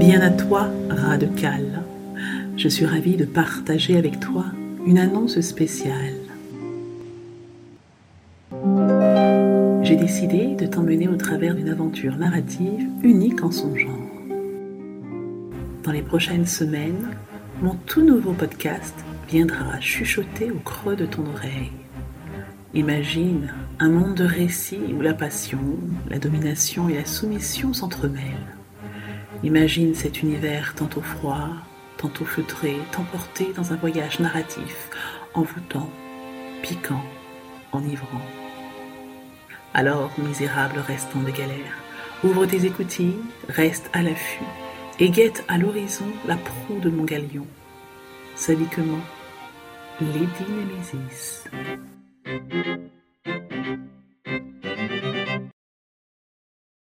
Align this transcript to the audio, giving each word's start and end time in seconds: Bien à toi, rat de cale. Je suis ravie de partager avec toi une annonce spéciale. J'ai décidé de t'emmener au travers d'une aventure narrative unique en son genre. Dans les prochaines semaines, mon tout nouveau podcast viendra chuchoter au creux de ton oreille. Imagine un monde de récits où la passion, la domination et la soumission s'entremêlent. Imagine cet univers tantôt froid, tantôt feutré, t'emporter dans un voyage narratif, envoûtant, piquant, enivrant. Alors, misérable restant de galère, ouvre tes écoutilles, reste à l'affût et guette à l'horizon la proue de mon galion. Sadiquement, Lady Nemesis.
Bien 0.00 0.22
à 0.22 0.30
toi, 0.30 0.70
rat 0.88 1.18
de 1.18 1.26
cale. 1.26 1.82
Je 2.56 2.68
suis 2.68 2.86
ravie 2.86 3.18
de 3.18 3.26
partager 3.26 3.98
avec 3.98 4.18
toi 4.18 4.46
une 4.86 4.96
annonce 4.96 5.38
spéciale. 5.42 6.14
J'ai 9.82 9.96
décidé 9.96 10.54
de 10.54 10.64
t'emmener 10.66 11.06
au 11.06 11.16
travers 11.16 11.54
d'une 11.54 11.68
aventure 11.68 12.16
narrative 12.16 12.88
unique 13.02 13.44
en 13.44 13.50
son 13.50 13.76
genre. 13.76 13.90
Dans 15.84 15.92
les 15.92 16.02
prochaines 16.02 16.46
semaines, 16.46 17.10
mon 17.60 17.74
tout 17.84 18.02
nouveau 18.02 18.32
podcast 18.32 18.94
viendra 19.28 19.78
chuchoter 19.80 20.50
au 20.50 20.60
creux 20.60 20.96
de 20.96 21.04
ton 21.04 21.26
oreille. 21.26 21.72
Imagine 22.72 23.52
un 23.78 23.90
monde 23.90 24.14
de 24.14 24.24
récits 24.24 24.94
où 24.96 25.02
la 25.02 25.12
passion, 25.12 25.60
la 26.08 26.18
domination 26.18 26.88
et 26.88 26.94
la 26.94 27.04
soumission 27.04 27.74
s'entremêlent. 27.74 28.59
Imagine 29.42 29.94
cet 29.94 30.22
univers 30.22 30.74
tantôt 30.74 31.00
froid, 31.00 31.48
tantôt 31.96 32.26
feutré, 32.26 32.76
t'emporter 32.92 33.52
dans 33.54 33.72
un 33.72 33.76
voyage 33.76 34.20
narratif, 34.20 34.90
envoûtant, 35.32 35.90
piquant, 36.62 37.02
enivrant. 37.72 38.20
Alors, 39.72 40.10
misérable 40.18 40.80
restant 40.80 41.20
de 41.20 41.30
galère, 41.30 41.78
ouvre 42.22 42.44
tes 42.44 42.66
écoutilles, 42.66 43.16
reste 43.48 43.88
à 43.94 44.02
l'affût 44.02 44.44
et 44.98 45.08
guette 45.08 45.42
à 45.48 45.56
l'horizon 45.56 46.06
la 46.26 46.36
proue 46.36 46.80
de 46.80 46.90
mon 46.90 47.04
galion. 47.04 47.46
Sadiquement, 48.36 49.00
Lady 50.00 50.44
Nemesis. 50.50 51.44